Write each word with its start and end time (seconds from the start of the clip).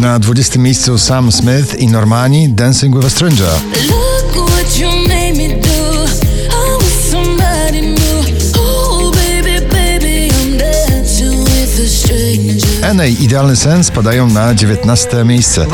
Na 0.00 0.18
20 0.18 0.58
miejscu 0.58 0.98
Sam 0.98 1.32
Smith 1.32 1.74
i 1.78 1.86
Normani 1.86 2.48
Dancing 2.48 2.96
with 2.96 3.06
a 3.06 3.10
Stranger. 3.10 3.48
Oh, 8.58 9.10
baby, 9.12 9.60
baby, 9.60 10.28
I'm 10.28 10.56
dancing 10.58 11.44
with 11.44 11.80
a 11.80 11.88
stranger. 11.88 12.84
Enej 12.84 13.22
Idealny 13.22 13.56
Sens 13.56 13.90
padają 13.90 14.26
na 14.26 14.54
19 14.54 15.24
miejsce. 15.24 15.66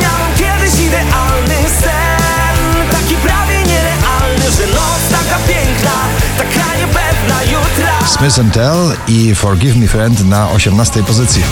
Miałem 0.00 0.34
kiedyś 0.38 0.80
idealny 0.80 1.68
sen 1.80 2.90
Taki 2.90 3.14
prawie 3.14 3.58
nierealny 3.58 4.44
Że 4.56 4.66
noc 4.66 5.00
taka 5.10 5.38
piękna 5.38 5.92
Taka 6.38 6.76
niepewna 6.76 7.42
jutra 7.42 8.06
Smith 8.08 8.52
Tell 8.52 8.96
i 9.08 9.34
Forgive 9.34 9.76
Me 9.76 9.88
Friend 9.88 10.24
na 10.24 10.50
18 10.50 11.02
pozycji. 11.02 11.42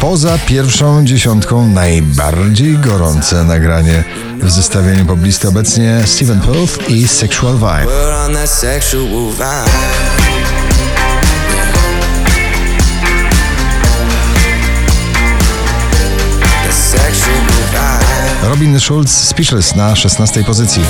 Poza 0.00 0.38
pierwszą 0.38 1.04
dziesiątką 1.04 1.68
najbardziej 1.68 2.78
gorące 2.78 3.44
nagranie 3.44 4.04
w 4.42 4.50
zestawieniu 4.50 5.06
poblisty 5.06 5.48
obecnie 5.48 6.02
Steven 6.04 6.40
Puth 6.40 6.90
i 6.90 7.08
Sexual 7.08 7.54
Vibe. 7.54 7.86
Robin 18.42 18.80
Schulz 18.80 19.10
Speechless 19.10 19.74
na 19.74 19.96
16 19.96 20.44
pozycji. 20.44 20.82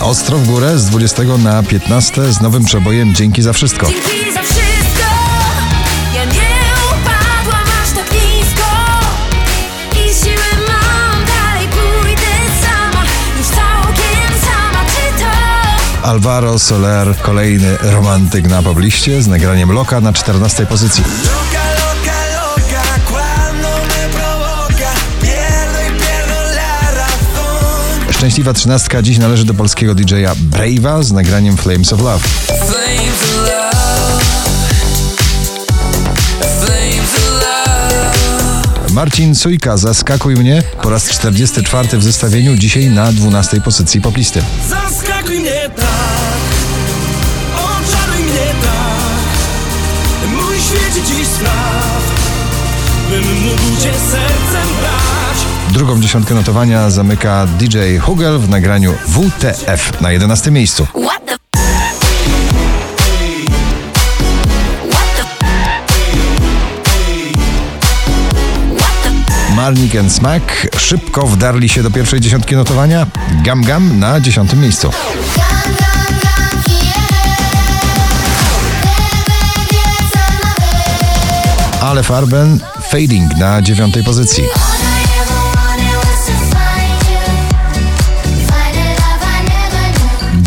Ostro 0.00 0.38
w 0.38 0.46
górę 0.46 0.78
z 0.78 0.84
20 0.84 1.22
na 1.22 1.62
15 1.62 2.32
z 2.32 2.40
nowym 2.40 2.64
przebojem 2.64 3.14
Dzięki 3.14 3.42
za 3.42 3.52
wszystko. 3.52 3.86
Dzięki 3.86 4.32
za 4.32 4.42
wszystko. 4.42 5.06
Ja 6.14 6.24
nie 6.24 6.50
upadłam 6.86 7.66
aż 7.82 7.90
tak 7.90 8.12
nisko. 8.12 8.70
I 9.92 10.24
siły 10.24 10.66
mam, 10.68 11.24
dalej 11.26 11.68
pójdę 11.68 12.32
sama. 12.62 13.04
Już 13.38 13.46
całkiem 13.46 14.40
sama, 14.40 14.84
czy 14.84 15.22
to? 15.22 16.08
Alvaro 16.08 16.58
Soler, 16.58 17.16
kolejny 17.22 17.76
romantyk 17.82 18.48
na 18.48 18.62
pobliście 18.62 19.22
z 19.22 19.26
nagraniem 19.26 19.72
Loka 19.72 20.00
na 20.00 20.12
14 20.12 20.66
pozycji. 20.66 21.04
Szczęśliwa 28.24 28.52
trzynastka 28.52 29.02
dziś 29.02 29.18
należy 29.18 29.44
do 29.44 29.54
polskiego 29.54 29.94
DJ-a 29.94 30.34
Brave'a 30.34 31.02
z 31.02 31.12
nagraniem 31.12 31.56
Flames 31.56 31.92
of 31.92 32.00
Love. 32.00 32.28
Flames 32.46 33.22
of 33.22 33.36
love. 33.36 34.24
Flames 36.40 37.14
of 37.16 37.30
love. 37.30 38.92
Marcin 38.92 39.34
Sujka, 39.34 39.76
Zaskakuj 39.76 40.34
mnie 40.34 40.62
po 40.82 40.90
raz 40.90 41.08
44 41.08 41.98
w 41.98 42.04
zestawieniu, 42.04 42.56
dzisiaj 42.56 42.86
na 42.86 43.12
12 43.12 43.60
pozycji 43.60 44.00
poplisty. 44.00 44.42
Zaskakuj 44.68 45.38
mnie 45.40 45.70
tak 45.76 46.40
Oczaruj 47.56 48.24
mnie 48.24 48.54
tak 48.62 50.30
Mój 50.30 50.56
świecie 50.56 51.06
dziś 51.06 51.26
spraw 51.26 52.02
Bym 53.10 53.42
mógł 53.42 53.82
cię 53.82 53.92
sercem 54.10 54.68
brać 54.80 55.03
Drugą 55.74 56.00
dziesiątkę 56.00 56.34
notowania 56.34 56.90
zamyka 56.90 57.46
DJ 57.46 57.96
Hugel 58.00 58.38
w 58.38 58.48
nagraniu 58.48 58.94
WTF 59.06 60.00
na 60.00 60.12
11 60.12 60.50
miejscu. 60.50 60.86
Marnik 69.56 69.96
and 69.96 70.12
Smack 70.12 70.76
szybko 70.78 71.26
wdarli 71.26 71.68
się 71.68 71.82
do 71.82 71.90
pierwszej 71.90 72.20
dziesiątki 72.20 72.56
notowania. 72.56 73.06
Gam 73.44 73.62
Gam 73.62 73.98
na 73.98 74.20
10 74.20 74.54
miejscu. 74.54 74.90
Ale 81.80 82.02
Farben 82.02 82.60
Fading 82.82 83.36
na 83.36 83.62
dziewiątej 83.62 84.04
pozycji. 84.04 84.44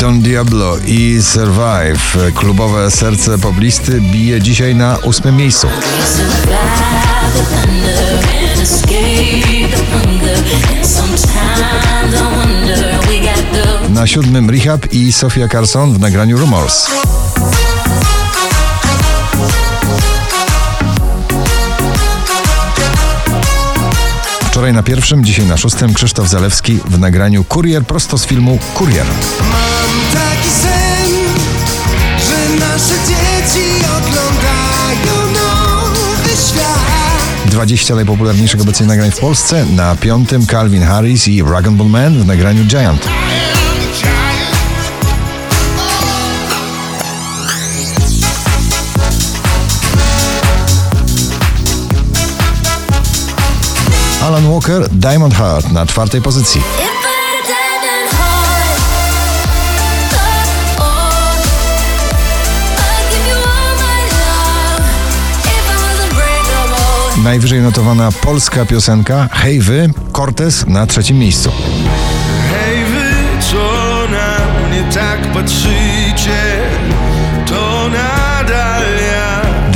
Don 0.07 0.21
Diablo 0.21 0.77
i 0.85 1.21
Survive. 1.21 2.31
Klubowe 2.35 2.91
serce 2.91 3.37
poblisty 3.37 4.01
bije 4.01 4.41
dzisiaj 4.41 4.75
na 4.75 4.97
ósmym 4.97 5.35
miejscu. 5.35 5.67
Na 13.89 14.07
siódmym 14.07 14.49
Rehab 14.49 14.93
i 14.93 15.13
Sofia 15.13 15.47
Carson 15.47 15.93
w 15.93 15.99
nagraniu 15.99 16.37
Rumors. 16.37 16.87
Wczoraj 24.57 24.73
na 24.73 24.83
pierwszym, 24.83 25.25
dzisiaj 25.25 25.45
na 25.45 25.57
szóstym 25.57 25.93
Krzysztof 25.93 26.27
Zalewski 26.27 26.79
w 26.85 26.99
nagraniu 26.99 27.43
Kurier 27.43 27.85
prosto 27.85 28.17
z 28.17 28.25
filmu 28.25 28.59
Kurier. 28.73 29.05
Mam 29.39 29.89
taki 30.13 30.49
sen, 30.49 31.13
że 32.27 32.65
nasze 32.65 32.93
dzieci 33.07 33.69
oglądają 33.97 35.33
nowy 35.33 36.29
świat. 36.29 37.45
20 37.45 37.95
najpopularniejszych 37.95 38.61
obecnie 38.61 38.85
nagrań 38.85 39.11
w 39.11 39.19
Polsce. 39.19 39.65
Na 39.65 39.95
piątym 39.95 40.45
Calvin 40.47 40.83
Harris 40.83 41.27
i 41.27 41.43
Rag 41.43 41.69
Bull 41.69 41.89
Man 41.89 42.19
w 42.19 42.25
nagraniu 42.25 42.65
Giant. 42.65 43.07
Walker 54.57 54.89
Diamond 54.91 55.33
Heart 55.33 55.71
na 55.71 55.85
czwartej 55.85 56.21
pozycji. 56.21 56.61
Najwyżej 67.23 67.61
notowana 67.61 68.11
polska 68.11 68.65
piosenka 68.65 69.29
Hej 69.31 69.59
Wy, 69.59 69.89
Cortez 70.13 70.67
na 70.67 70.87
trzecim 70.87 71.19
miejscu. 71.19 71.51
Hej 72.49 72.85
wy, 72.85 73.41
co 73.51 73.57
na 74.11 74.67
mnie 74.67 74.93
tak 74.93 75.33
patrzycie, 75.33 75.76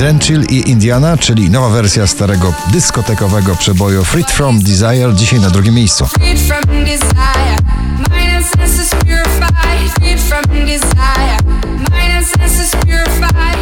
Drenchill 0.02 0.46
i 0.50 0.70
Indiana, 0.70 1.18
czyli 1.18 1.50
nowa 1.50 1.70
wersja 1.70 2.08
starego 2.08 2.54
dyskotekowego 2.72 3.56
przeboju 3.56 4.04
Freed 4.04 4.32
From 4.32 4.60
Desire, 4.60 5.14
dzisiaj 5.16 5.40
na 5.40 5.50
drugim 5.50 5.74
miejscu. 5.74 6.08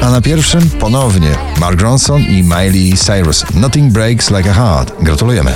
A 0.02 0.12
na 0.12 0.22
pierwszym 0.22 0.70
ponownie 0.70 1.36
Mark 1.60 1.82
Ronson 1.82 2.22
i 2.22 2.44
Miley 2.44 2.94
Cyrus. 2.98 3.46
Nothing 3.54 3.94
Breaks 3.94 4.32
Like 4.32 4.52
a 4.52 4.54
Heart. 4.54 4.94
Gratulujemy. 5.02 5.56